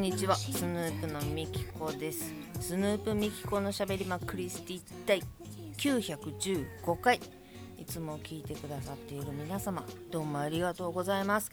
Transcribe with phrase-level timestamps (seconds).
[0.00, 0.34] んにちは。
[0.34, 2.32] スヌープのみきこです。
[2.58, 5.22] スヌープみきこのしゃべりまクリスティ第
[5.76, 7.20] 915回。
[7.76, 11.52] いつも聞いてくださっている皆様どうもありがとうございます。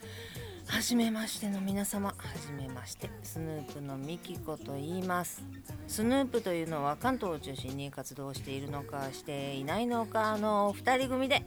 [0.65, 5.43] はじめましての皆様はじめましてスヌープのみきこと言います。
[5.89, 11.43] スヌープというのは関東を中心に活動しているのかしていないのかの2人組で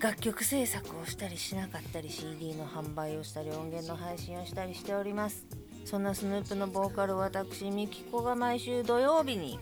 [0.00, 5.44] 楽曲制作をしたりしなかったり CD の販売をしたり音源の配信をしたりしております。
[5.84, 9.58] そんなスヌープのボーカル私みきこが毎週土曜日に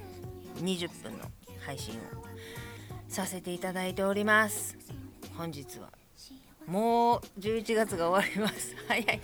[0.57, 1.25] 20分の
[1.65, 1.99] 配信を
[3.09, 4.77] させていただいております。
[5.37, 5.91] 本日は
[6.67, 8.77] もう11月が終わります。
[8.87, 9.21] 早い。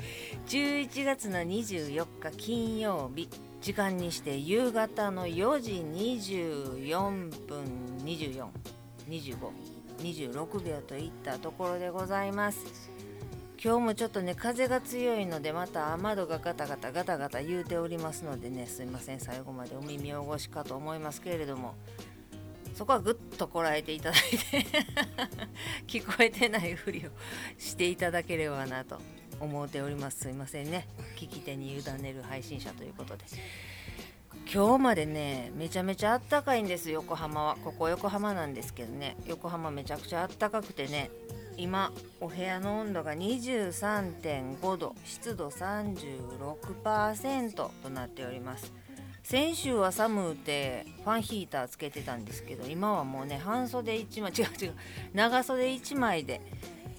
[0.47, 3.29] 11月の24日金曜日。
[3.61, 7.65] 時間にして夕方の4時24分
[8.05, 9.50] 2425
[10.00, 12.94] 26秒といったところでございます。
[13.65, 21.75] 今日もちょっとね風が強いのでまた雨戸がガタガタガタガタ言うておりますのでねすいません最後までお耳汚しかと思いますけれども
[22.75, 24.67] そこはぐっとこらえていただいて
[25.89, 27.11] 聞こえてないふりを
[27.56, 29.01] していただければなと
[29.41, 30.21] 思っております。
[30.21, 30.87] すいませんね。
[31.17, 33.25] 聞き手に委ねる配信者ということで。
[34.53, 37.56] 今日までねめちゃめちゃあったかいんです横浜は。
[37.65, 41.11] ここ横浜なんですけどね横浜めちゃくちゃあったかくてね
[41.56, 48.72] 今お部屋の温度が23.5度湿度36%となっております。
[49.24, 54.75] 先週は寒うてファンヒーターつけてたんですけど今はもうね半袖1枚違う違う
[55.14, 56.42] 長袖1枚で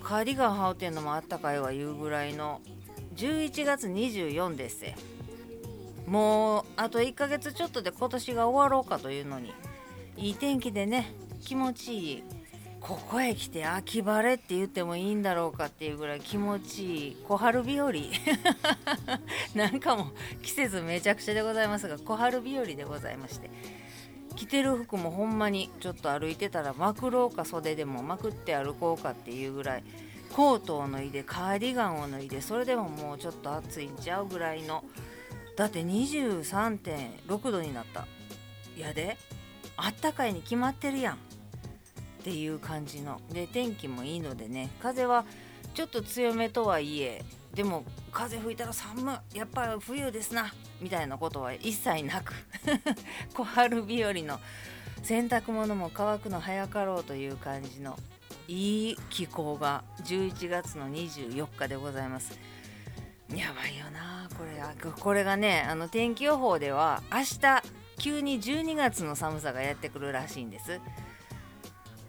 [0.02, 2.62] カーディガン羽織ってんのもあったかいわいうぐらいの
[3.16, 4.84] 11月24です
[6.08, 9.54] もうあと1ヶ月ちょっとで今年が終わろうかというのに
[10.18, 12.24] いい天気でね気持ちいい
[12.88, 17.92] ここへ来て秋晴れって言ってもいいんだろうかっていうぐらい気持ちいい小春日和。
[19.56, 20.12] なんかも
[20.44, 23.50] 季節めちゃくちゃでございますが小春日和でございまして。
[24.36, 29.84] 着てる服もほんまにちょっと歩いてたらまくろうか袖でもまくって歩こうかっていうぐらい
[30.34, 34.84] コートを脱いでカーディガンを脱いでそれでももうちょっと暑いんちゃうぐらいの
[35.56, 38.06] だって23.6度になった。
[38.78, 39.18] やで
[39.78, 41.18] あったかいに決まってるやん。
[42.26, 43.22] っていう感じの。
[43.32, 45.26] で天気もいいのでね風は
[45.76, 49.38] ちょっと強めとはいえでも風吹いたら寒い。
[49.38, 50.52] やっぱり冬ですな。
[50.82, 52.34] みたいなことは一切なく。
[53.36, 54.40] 小春日和の
[55.04, 57.96] 洗濯物も乾くの早かろうという感じの
[58.48, 62.40] いい気候が11月の24日でございます。
[63.30, 64.92] やばいよなこれ。
[64.92, 67.64] これがねあの天気予報では明日
[68.00, 70.82] 急に12月の寒さがやってくるらしいんです。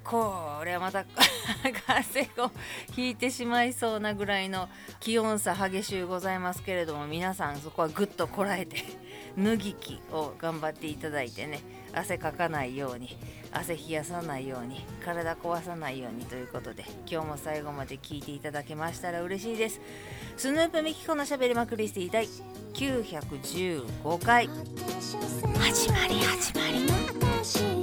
[0.08, 1.04] これはまた
[1.86, 2.50] 風を
[2.92, 4.68] ひいてしまいそうなぐらいの
[5.00, 8.84] 気温差激しゅうございますけれども皆さんそこはぐっとこらえて
[9.36, 11.60] 脱ぎ着を頑張っていただいてね
[11.92, 13.16] 汗かかないように
[13.52, 19.80] 汗冷やさないように体壊さないようにということで今日も最後まで聞いていただけましたら嬉しいです。
[20.36, 22.28] スヌープミキコのしゃべりまくりスティ第
[22.74, 24.48] 915回。
[25.58, 26.66] 始まり始ま
[27.72, 27.75] り。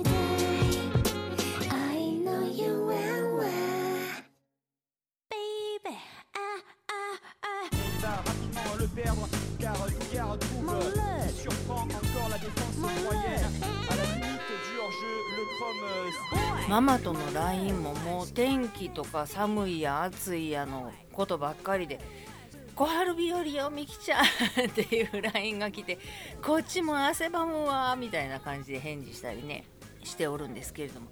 [16.69, 22.00] ママとの LINE ももう天気とか寒いや暑いやのことばっかりで
[22.75, 24.25] 「小春日和よみきちゃん」
[24.68, 26.00] っていう LINE が来て
[26.44, 29.66] こっちも汗ばむわみたいな感じで返事したりね
[30.03, 31.07] しておるんですけれども。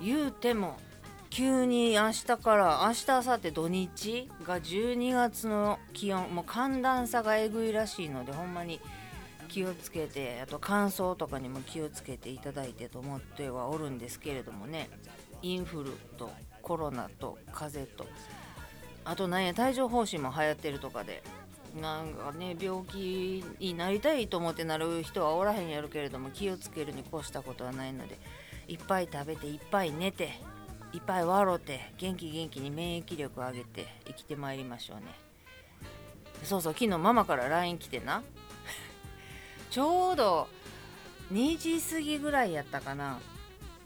[0.00, 0.76] 言うても
[1.30, 8.80] 急に明日から明日明後日土日が12月の気温もう寒暖差がえぐいらしいのでほんまに
[9.56, 14.90] 気をつけてあと乾燥とかにも気をつけていただいてと思ってはおるんですけれどもね。
[15.40, 16.30] インフルと
[16.60, 18.06] コロナと風邪と。
[19.06, 21.22] あとなんや帯状疱疹も流行ってるとかで。
[21.80, 28.18] なんかね病気になりたいと思ってなる人はおらへんやるけれども気をつけるに越したことはないので。
[28.68, 30.38] いっぱい食べていっぱい寝て
[30.92, 35.06] いっぱい笑って元気元気に免疫力上げて生きてまいりましょうね。
[36.42, 38.22] そうそう昨日ママから LINE 来てな。
[39.76, 40.48] ちょうど
[41.30, 43.18] 2時過ぎぐらいやったかな。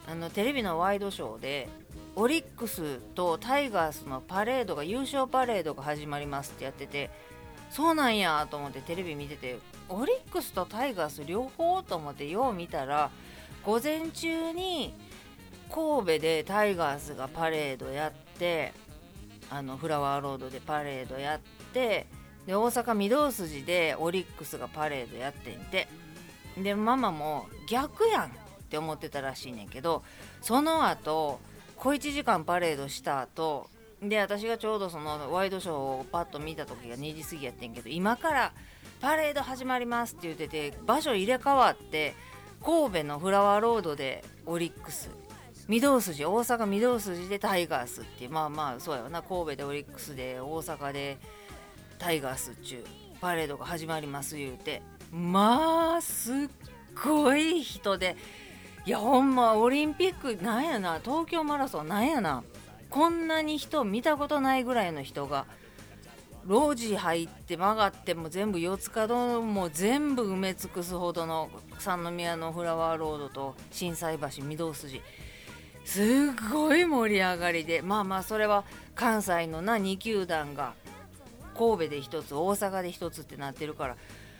[0.08, 1.68] あのテレビのワイドショーで
[2.14, 7.10] オリックスとタイガースのパレードが優勝パレードが始まりますってやってて
[7.70, 9.58] そうなんやと思ってテレビ見てて
[9.88, 13.10] オリックスとタイガース両方と思ってよう見たら
[13.66, 14.94] 午前中に
[15.68, 18.72] 神戸でタイガースがパレードやって
[19.50, 21.40] あのフラワーロードでパレードやっ
[21.72, 22.06] て
[22.50, 25.86] で大阪御堂筋でオリックスがパレードやってんて。
[26.58, 28.28] でママも逆やんっ
[28.68, 30.02] て思ってたらしいねんけど
[30.42, 31.38] その後
[31.76, 33.70] 小1時間パレードした後
[34.02, 38.52] で私がちょうどそのワイドショーをパッと見た時が2時過ぎやってんけど今から
[39.00, 42.14] パレード始まりますって言ってて場所入れ替わって
[42.62, 45.08] 神戸のフラワーロードでオリックス。
[45.68, 51.18] 御堂筋大阪御堂筋でタイガースってまあまあそうやわな神戸でオリックスで大阪で
[52.00, 52.84] タイガースっちゅう
[53.20, 54.82] パレードが始まります言うて
[55.12, 56.36] まあすっ
[57.04, 58.16] ごい人で
[58.86, 62.42] いやほんまオリンピックなんやな東京マラソンなんやな
[62.88, 65.46] こんなに人見たことないぐらいの人が
[66.48, 75.02] 路地入って曲がっても全部四つ角も全部埋め尽くすほどの三宮のフラワーロードと心斎橋御堂筋。
[75.84, 78.64] すごい盛り上がりでまあまあそれは
[78.94, 80.74] 関西のな2球団が
[81.60, 83.96] 神戸で1つ大阪で1つってなってるから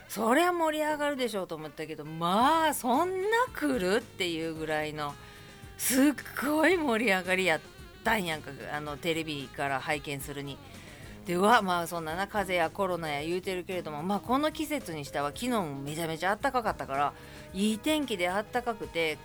[0.09, 5.13] そりゃ盛り上がるでしょうと思ったけどまあそんな来るっていうぐらいの
[5.77, 6.05] すっ
[6.43, 7.61] ごい盛り上がりやっ
[8.03, 10.57] たんやんかあのテレビから拝見するに。
[11.27, 17.13] ではまあそんなな風邪やコロナや言うてるけれどもまあこの季節にしては昨日もめちゃめちゃ暖かかったから
[17.53, 19.19] いい天気で暖かくて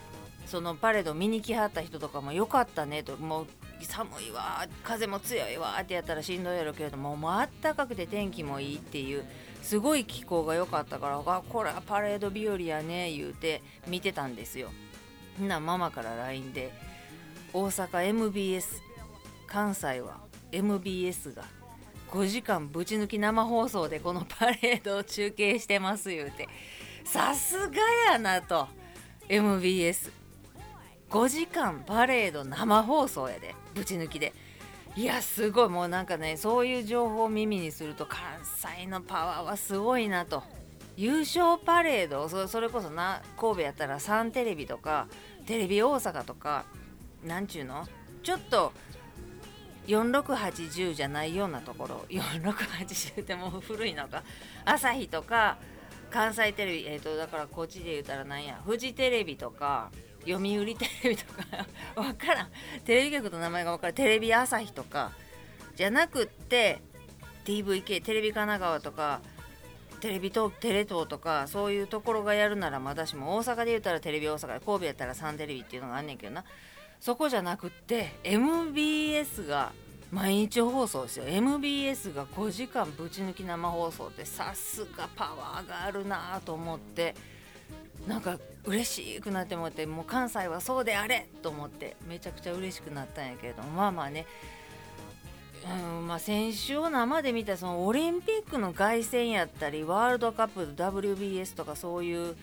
[0.45, 3.48] そのパレード見に来はった人とかもよかったねともう
[3.86, 9.26] 寒いわ風も強いわってやったらしんどいやろけれどももうあったかくて天気もいいっていう
[9.62, 14.70] すごい気候が良かったからあこれはパレード日和やね言うて見てたんですよ。
[15.40, 16.72] なママから LINE で
[17.52, 18.82] 大阪 MBS
[19.48, 20.20] 関西は
[20.52, 21.44] MBS が
[22.12, 26.48] 5時間ぶち抜き生放送でこのパレードを中継してます言うて。
[27.06, 27.76] さすが
[28.12, 28.68] やなと
[29.30, 30.12] MBS
[31.15, 33.56] 5時間パレード生放送やで。
[33.73, 34.33] ぶち抜きで。
[34.97, 35.69] いやすごい。
[35.69, 40.44] もうなんかねそういう情報を耳にすると関西のパワーはすごいなと。
[40.97, 45.07] 優勝パレードそれこそな神戸やったらサンテレビとか
[45.45, 46.65] テレビ大阪とか
[47.25, 47.88] なんちゅうの？
[48.21, 48.73] ちょっと
[49.88, 52.06] 4680じゃないようなところ。
[52.09, 54.23] 4680ってもう古いのか。
[54.65, 55.59] 朝日とか
[56.10, 59.92] 関西テレビえっ、ー、とだからこっちで言うたらなんやフジテレビとか
[60.28, 61.66] 読売テレビとか
[61.96, 62.50] 分からん。
[62.84, 63.96] テレビ局の名前が分からん。
[63.96, 65.12] テレビ朝日とか
[65.75, 66.81] じゃなくって
[67.46, 69.22] TVK テレビ神奈川とか
[70.02, 76.44] テレビとテレ東とかそういうところがやるならまだしも大阪で言うたらテレビ大阪神戸やったらサンテレビっていうのがあんねんけどな。
[77.00, 79.74] そこじゃなくって MBS が
[80.12, 81.25] 毎日放送ですよ。
[81.28, 87.16] MBS が5時間ぶち抜き生放送ってさすがパワーがあるなと思って
[88.07, 94.25] なんか嬉しくなって思ってもう関西はそうであれと思ってめちゃくちゃ嬉しくなったんやけどまあまあね。
[95.66, 102.36] うんまあ、先週を生で見たそのオリンピックの凱旋やったりワールドカップ WBS とかそういう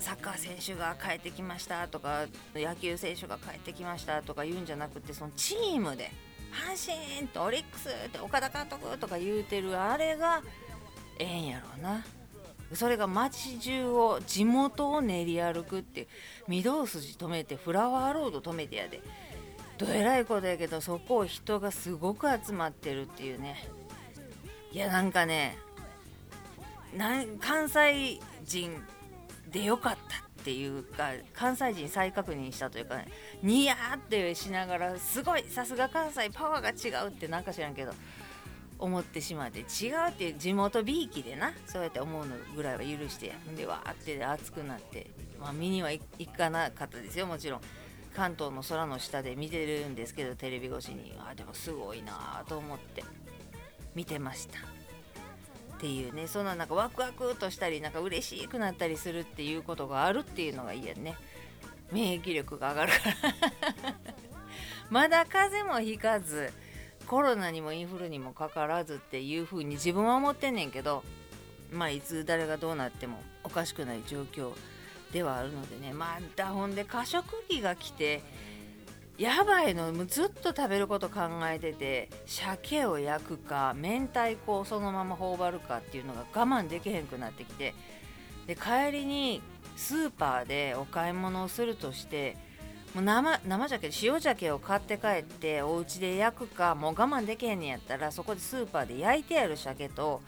[0.00, 6.10] サッカー選手が帰ってきましたとか野球選手が帰ってきましたとか言うんじゃなくてそのチームで
[6.52, 10.42] 阪神とオリックスって岡田監督とか言うてるあれが
[11.18, 12.04] ええんやろうな。
[12.74, 16.08] それが街中を地元を練り歩くって
[16.48, 19.02] 御堂筋止めてフラワーロード止めてやで。
[19.78, 23.68] どえらいことやけどそこを人がすごく集まってるっていうね。
[24.70, 25.58] いやなんかね
[27.40, 28.82] 関西人
[29.50, 33.06] でよかったっていうか関西人再確認したというかね
[33.44, 37.92] ニヤーってしながらすごいさすが関西パワーが違うってなんか知らんけど
[38.80, 45.06] 思ってしまって違うっていう地元びいきでなそうやって思うのぐらいは許してやでわーって熱くなって、
[45.40, 46.02] まあ、見には行
[46.36, 47.60] かなかったですよもちろん
[48.16, 53.04] 関東の空の下で見てるんですけどテレビ越しにあでもすごいなと思って
[53.94, 54.71] 見てました。
[55.82, 61.16] っていうねそのなんかワクワクとしたりなんか嬉しくなったりするっていうことがあるっていうのがいいやね。
[61.90, 63.94] 免疫力が上がるから。
[64.90, 66.52] まだ風邪もひかず
[67.08, 71.02] コロナにもインフルにもかからずっていう風に自分は思ってんねんけど
[71.72, 74.52] まあいつ誰がどうなってもおかしくない状況
[75.12, 75.92] ではあるのでね。
[75.92, 78.22] またほんで過食期が来て
[79.18, 87.74] やばいのもうずっと食べること考えてて鮭を焼くか明太子をそのまま頬張るかっていうのが我慢できへんくなってきて
[88.46, 89.42] で帰りに
[89.76, 92.36] スーパーでお買い物をするとして
[92.94, 100.20] もう生生鮭塩鮭を買って帰ってお家で焼くかもう我慢できへんねやったらそこでスーパーで焼いてある鮭と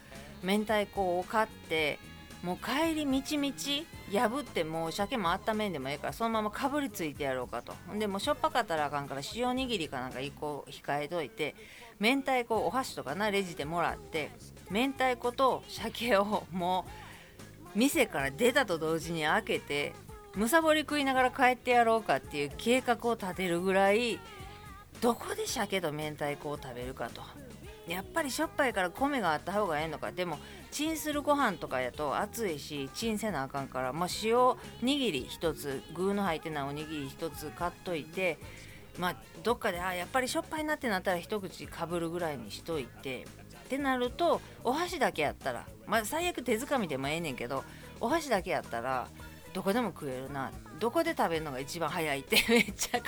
[0.43, 1.99] 明太子を買って
[2.45, 7.73] もう帰りみちみち破ってもう鮭も温めんでもええからそのままかぶりついてやろうかと。
[7.91, 11.55] んでもしょっぱかったらあかんから塩握りかなんか1個控えといて
[11.99, 14.31] 明太子お箸とかなレジでもらって
[14.71, 16.85] 明太子と鮭をも
[17.75, 19.95] う店から出たと同時に開けて
[20.37, 24.21] むさぼり食いながら帰ってやろうかっていう計画を立てるぐらい
[25.01, 27.23] どこで鮭と明太子を食べるかと。
[27.87, 30.39] やっぱりしょっぱいから米があった方がええのかでも
[30.71, 38.39] チンするご飯とかやと熱いしチンせなあかんから、まあ、塩握り1つ具の入ってないおにぎり1つ買っといて
[38.99, 43.27] まあどっかであやっぱりしょっぱいなってなったら一口かぶるぐらいにしといて
[43.65, 47.65] ってなるとお箸だけやったらまあ最悪手づかみでもええねんけど
[48.01, 49.09] お箸だけやったら
[49.55, 50.51] どこでも食えるな。
[50.81, 53.07] どこで食べるのが一番早いって めっちゃ考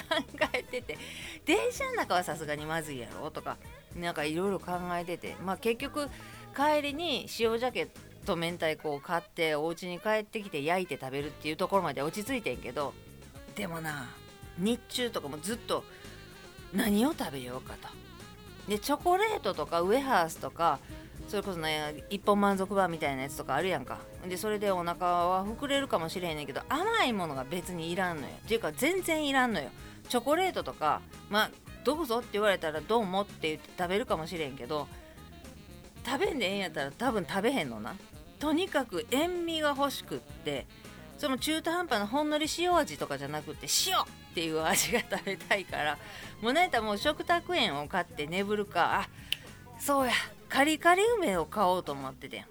[0.54, 0.96] えてて。
[1.44, 3.58] 電車の中はさすがにまずいやろとか。
[4.00, 5.36] なんかいろいろ考えてて。
[5.44, 6.08] まあ結局
[6.54, 7.88] 帰りに塩鮭
[8.24, 12.94] と明太子を買ってお家に帰ってきて焼いて食べるっていうところまで落ち着いてんけど
[13.54, 14.08] でもな
[14.58, 15.84] 日中とかもずっと
[16.72, 17.88] 何を食べようかと。
[18.68, 20.80] でチョコレートとかウエハースとか
[21.28, 23.98] それこそね一本満足版みたいなやつとかあるやんか。
[24.28, 28.28] でそれでお腹は膨れるかもしれへんねんけど甘いものが別にいらんのよ。
[28.44, 29.68] っていうか全然いらんのよ。
[30.08, 31.00] チョコレートとか
[31.30, 31.50] まあ
[31.86, 34.88] どうぞって言われたらどうもって言って食べるかもしれんけど
[36.04, 37.94] 食べんでええんやったら多分食べへんのな。
[38.40, 40.66] とにかく塩味が欲しくって
[41.16, 45.96] その中途半端なほんのり塩味とかじゃなくて塩っていう味が食べたいから
[46.42, 49.08] もうなんやったらもう食卓園を買って眠るかあ
[49.80, 50.12] そうや
[50.48, 52.44] カリカリ梅を買おうと思ってて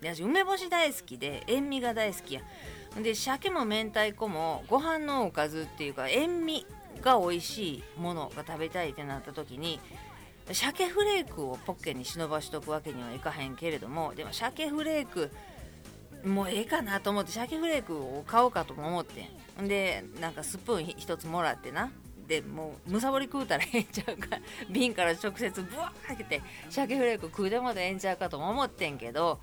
[0.00, 2.42] 私梅干し大好きで塩味が大好きや。
[3.02, 6.64] で鮭も明太子もご飯のおかずっていうか塩味
[7.06, 9.78] が美味しいものが食べたいってなった時に
[10.50, 15.30] 鮭フレークをポッケに忍ばしとくわけにはいかへんけれどもでも鮭フレーク
[16.24, 19.30] もうええかなと思って鮭フレークを買おうかとも思って
[19.62, 19.68] ん。
[19.68, 21.92] でなんかスプーン1つもらってな。
[22.26, 24.38] でもうむさぼり食うたらええんちゃうか。
[24.68, 29.40] 瓶から直接ブワー開けて鮭フレーク食うでもええんちゃうかとも思ってんけど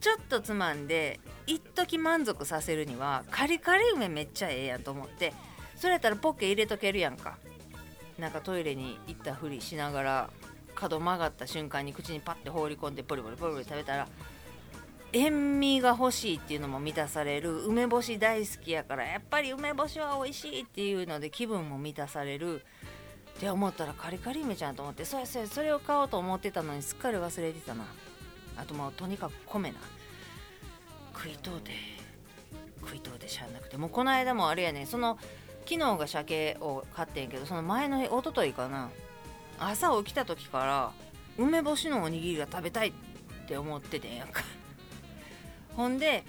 [0.00, 5.32] ちょっとつまんで一時満足させるにはカリカリ梅めっちゃええやんと思って
[5.76, 7.36] それやったらポッケ入れとけるやんか。
[8.18, 10.30] なんかトイレに行ったふりしながら
[10.74, 14.08] 角曲がった瞬間に口にパッて放り込んでポリポリポリポリ食べたら
[15.12, 22.62] 塩味が欲しいっていうのも満たされる梅干し大好きやからやっぱり梅干しは美味しいっていうので気分も満たされる。
[23.36, 27.84] って思ったらカリカリ梅ちゃんと思ってそうそうそれを買おうと思ってたのにすっかり忘れてたな。
[28.56, 29.76] あともうとにかく米な。
[31.12, 31.72] 食いとうて
[32.80, 33.76] 食いとうてしゃあなくて。
[33.76, 35.18] もうこの間もあれやねその
[35.66, 38.90] 昨日が鮭を買ってんけどその前の日一昨日かな。
[39.58, 40.92] 朝起きた時から
[41.38, 42.92] 梅干しのおにぎりが食べたいっ
[43.46, 44.42] て思っててんやんか。
[45.76, 46.24] ほんで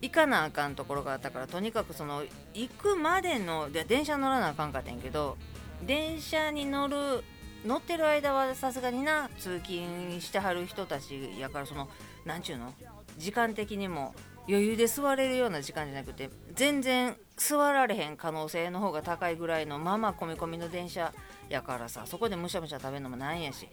[0.00, 2.24] 行かなあかんところがあったからとにかくその
[2.54, 5.36] 行くまでので電車乗らなあかんかったんやけど
[5.82, 7.24] 電車に乗る
[7.64, 11.88] 乗ってる間はさすがにな通勤してはる人たちやからその
[12.24, 12.74] なんちゅうの？
[13.18, 14.14] 時間的にも
[14.48, 21.12] 余裕で座れるような時間じゃなくて全然座られへん可能性の方が高いぐらいのままあ込み込みの電車
[21.48, 23.68] やからさそこでむしゃむしゃ食べるのもなんやし。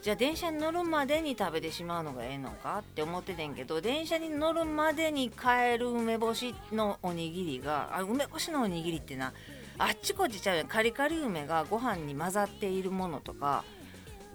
[0.00, 9.32] じゃあ電車に乗るまでに食べてしまうのがええのかって思っててんけど電車に乗るまでに買える梅干しのおにぎりがあ梅干しのおにぎりってな
[9.76, 10.68] あっちこっちちゃうやん。
[10.68, 13.64] カリカリ梅がご飯に混ざっているものとか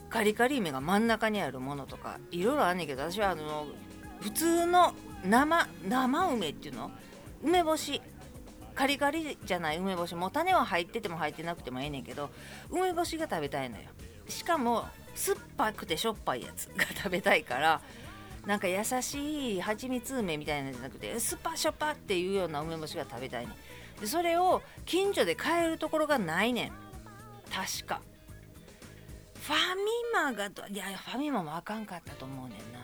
[0.10, 3.66] カリカリ梅が真ん中にあるものとかいろいろあんねんけど私はあの
[4.20, 4.94] 普通の
[5.26, 6.92] 生生梅っていうの？
[7.42, 8.02] 梅干し。
[8.76, 10.16] カリカリじゃない梅干し。
[10.16, 12.30] もう種は入ってても入ってなくてもええねんけど
[12.70, 13.84] 梅干しが食べたいのよ。
[14.28, 17.82] しかも酸っぱくてしょっぱいやつ が食べたいから
[18.46, 24.02] なんか優しい蜂蜜梅みたいなんじゃなくて酸っぱしょっぱっていうような梅干しが食べたいねん。
[24.02, 26.72] でそれを近所で買えるところがないねん。
[27.52, 28.02] 確か。
[29.44, 32.80] ファミマがいやファミマもあかんかったと思うねんな。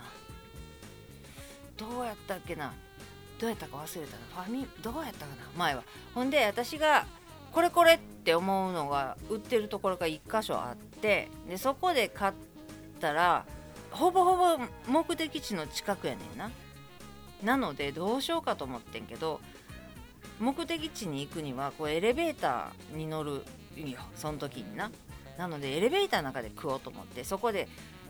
[1.78, 2.74] どうやったっけな。
[3.40, 4.44] どうやったか忘れたな。
[4.44, 5.36] ファミどうやったかな。
[5.58, 5.84] 前は。
[6.14, 7.06] ほんで私が
[7.52, 12.34] これこれって思うのが売ってるところが1箇所あってでそこで買っ
[13.00, 13.46] たら
[13.92, 16.52] ほぼほぼ目的地の近くやねんな。
[17.44, 19.40] なのでどうしようかと思ってんけど
[20.40, 23.44] 目的地に行くにはこうエレベーターに乗る
[23.78, 24.00] よ。
[24.16, 24.92] その時にな。
[25.38, 27.70] なのでエレベーターの中で食おうと思ってそこで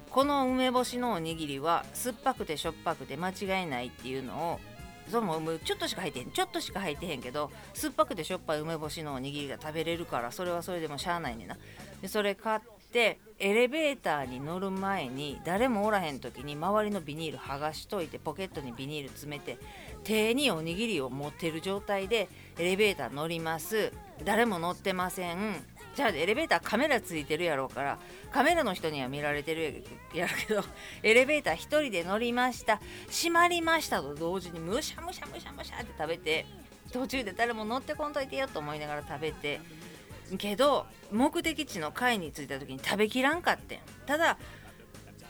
[0.10, 4.60] この梅干しのおにぎりは酸っぱくてしょっぱくて間違いないっていうのを
[5.10, 11.58] そもちょっとしか入ってへんちょっとしか入ってへんけど酸っぱくてしょっぱい梅干しのおにぎりが食べれるからそれはそれでもしゃあないねんな。
[12.02, 12.60] でそれ買っ
[12.92, 19.58] てエレベーターに乗る前に誰もおらへん時に周りのビニール剥がしといてポケットにビニール詰めて
[20.04, 23.92] 手におにぎりを持ってる状態でエレベーター乗ります。
[24.24, 25.64] 誰も乗ってません。
[25.96, 28.00] じゃあエレベーターカメラついてるやろうから
[28.32, 30.64] カメラの人には見られてるやるけど
[31.04, 32.80] エレベーター1人で乗りました。
[33.10, 36.46] 閉まりましたと同時にむしゃむしゃむしゃむしゃって食べて
[36.94, 39.60] 途中で誰も乗ってこんといてよと思いながら食べて
[40.38, 43.80] けど目的地の階に着いた時に食べきらんかってん。
[44.06, 44.38] ただ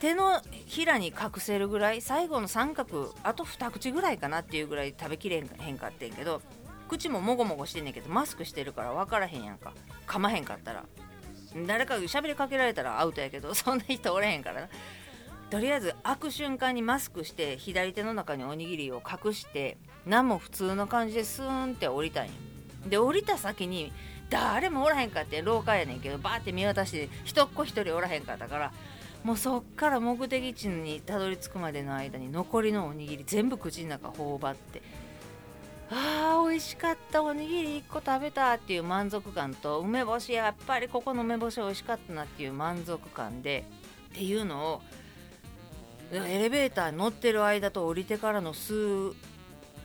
[0.00, 6.40] 手のひらに隠せるぐらい最後の三角あと2口ぐらいかなっていうぐらい食べきれへんかってんけど
[6.90, 9.72] 口ももごもごしてんねんけどマスクしてるから分からへんやんか。
[10.08, 10.84] 噛まへんかったら。
[11.66, 14.68] 誰か喋りかけられたらアウトやけど そんな人おれへんからな。
[15.50, 22.32] とりあえず開く瞬間にマスクして左手の中におにぎりを隠して何も普通の感じでスーンって降りたんや
[22.86, 23.92] で降りた先に
[24.30, 28.72] 誰もおらへんかって廊下やねんけどバーって見渡して人っ子一人おらへんかったから
[29.24, 34.82] もうそっから目的地にたどり着くまでの間に残りのおにぎり全部口の中頬張って
[35.92, 43.64] あー美味しかったおにぎり1個食べたっていう満足感と梅干しやっぱりここの梅干し美味しかったなっていう満足感で
[44.12, 44.82] っていうのを
[46.12, 49.14] エレベーターに乗ってる間と降りてからの数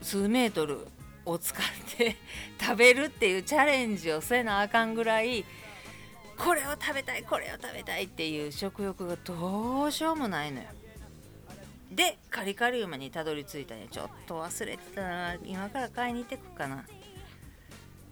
[0.02, 0.88] 数メートル
[1.26, 2.16] を使って
[2.62, 5.44] 食べるっていうチャレンジをせなあかんぐらい
[6.38, 10.68] これを食べたいこれを食べたいっていう食欲がどうしようもないのよ。
[11.96, 13.88] でカリカリ梅にたどり着いたんや。
[13.90, 15.02] ちょっと忘れてた。
[15.02, 16.84] な今から買いに行ってくかな。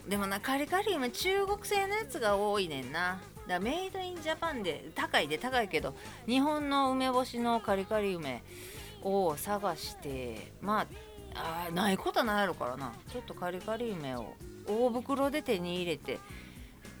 [0.08, 3.20] でもなカリカリ梅中国製のやつが多いねんな。
[3.46, 5.94] だメイドインジャパンで高いで高いけど
[6.26, 8.42] 日本の梅干しのカリカリ梅
[9.02, 10.86] を探してま
[11.34, 12.94] ああないことはないやろからな。
[13.12, 14.34] ちょっとカリカリ梅を
[14.66, 16.18] 大袋で手に入れて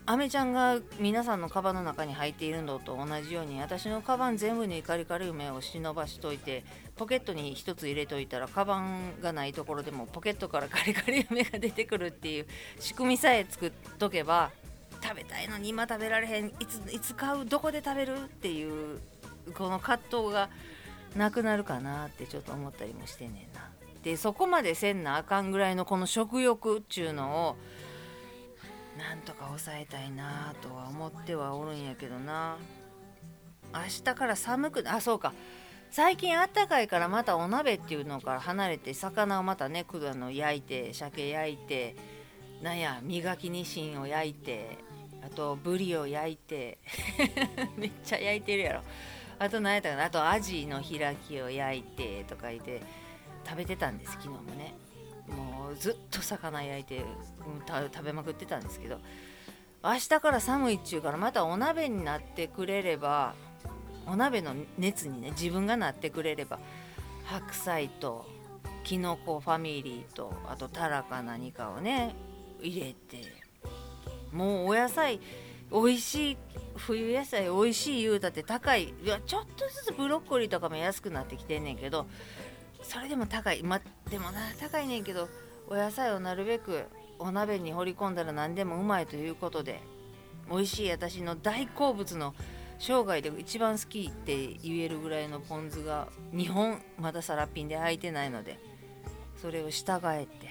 [0.06, 6.62] アメちゃんが皆さんのカバンの中に入っているのと同じように私のカバン全部にカリカリ梅を忍ばしといて
[6.96, 12.46] ポケットに1つ入れといたらカバンがないところでもポケットからカリカリ梅が出てくるっていう
[12.80, 14.50] 仕組みさえ作っとけば
[15.02, 19.00] 食べたいのに今食べられへんいついつ買うどこで食べるっていう
[19.54, 20.50] この葛藤が
[21.16, 23.70] なくなるかなってちょっと思ったりもしてんねんな。
[24.02, 27.56] でそこまでせんなあかんぐらいのこの食欲っちゅうのを
[28.98, 32.56] なんとか抑えたいなとは思ってはおるんやけどな。
[33.72, 35.32] 明日から寒くあそうか。
[35.90, 41.94] 最近あったかいからまたお鍋っていうのから離れて魚をまたねあの焼いて鮭焼いて
[42.62, 44.78] なんや磨きにしんを焼いて
[45.24, 46.78] あとブリを焼いて
[47.78, 48.80] めっちゃ焼いてるやろ。
[49.38, 52.80] あと何やったかなあとアジの開きを焼いてとか言って
[53.44, 54.74] 食べてたんです昨日もね。
[55.28, 57.04] もうずっと魚焼いて、
[57.92, 58.98] 食べまくってたんですけど
[59.82, 63.34] 明日から寒いっちゅうからまたお鍋になってくれれば
[64.06, 66.58] お鍋の熱にね自分がなってくれれば
[67.24, 68.26] 白菜と
[68.82, 72.14] きのこファミリーとあとタラか何かをね
[72.60, 73.44] 入れて
[74.32, 75.20] もうお野菜
[75.70, 76.38] 美味しい
[76.76, 82.06] 冬野菜美味しい言うたって高いいやちょっとずつブロッコリーとかも安くなってきてんねんけど
[82.84, 83.62] それでも高い。
[83.62, 85.28] までもな高いねんけど
[85.68, 86.84] お野菜をなるべく
[87.18, 89.80] お鍋に放り込んだら何でもうまいということで
[90.50, 92.34] 美味しい私の大好物の
[92.78, 98.58] 生涯で一番好きって言えるぐらいのポン酢が2本まだサラピンで開いてないので
[99.40, 100.50] それを従えて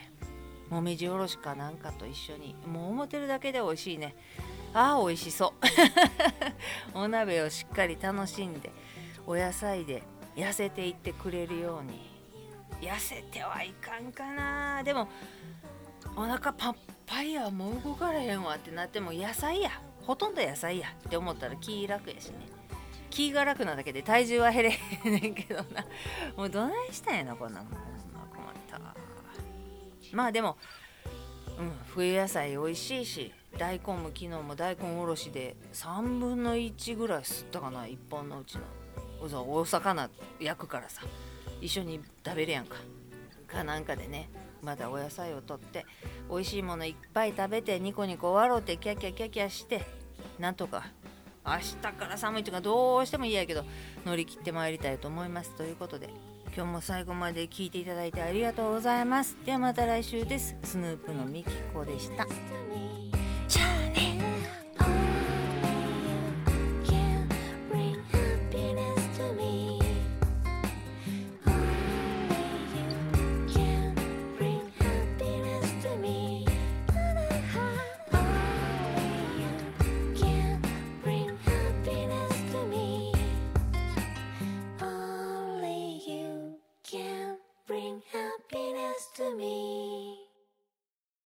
[0.69, 4.15] もみじおろしかなんかと一緒にもう思ってるだけで美味しいね。
[4.73, 5.53] ああ美味しそ
[6.95, 6.97] う。
[6.97, 8.71] お鍋をしっかり楽しんで
[9.27, 10.01] お野菜で
[10.35, 12.12] 痩せていってくれるように。
[12.83, 14.83] 痩せてはいかんかな。
[14.83, 15.07] でも
[16.15, 19.71] お腹パッパイヤもう動かれへんわってなっても野菜や。
[20.01, 20.89] ほとんど野菜や。
[21.07, 22.47] って思ったら気楽やしね。
[23.09, 25.85] 気が楽なだけで体重は減れへんねんけどな。
[26.35, 27.71] もうどないしたんやなこんなもん。
[27.71, 27.83] 困っ
[28.69, 28.81] た。
[30.11, 30.57] まあでも
[31.57, 38.63] うん冬野菜美味しいし大根も昨日も大根おろしで3分の1ぐらい吸ったかな1本のうちの。
[39.47, 41.01] お魚焼くからさ。
[41.63, 42.76] 一緒に食べるやんか。
[43.47, 44.30] かなんかでね
[44.62, 45.86] まだお野菜をとって
[46.30, 49.86] 美味しいものいっぱい食べてニコニコ笑うてキャキャキャキャして
[50.39, 50.86] なんとか
[51.45, 53.63] 明日から寒いとかどうしても嫌やけど
[54.06, 55.52] 乗り切ってまいりたいと思います。
[55.56, 56.10] ということで
[56.56, 59.38] 今日も最後まで聞いていただいてありがとうございます。
[59.45, 60.56] ではまた来週です。
[60.63, 62.26] スヌープのみきこでした。